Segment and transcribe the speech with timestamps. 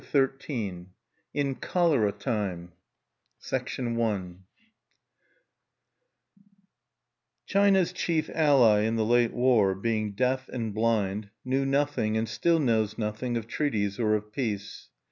[0.03, 0.87] XIII
[1.35, 2.71] IN CHOLERA TIME
[3.51, 4.19] I
[7.45, 12.57] China's chief ally in the late war, being deaf and blind, knew nothing, and still
[12.57, 14.89] knows nothing, of treaties or of peace.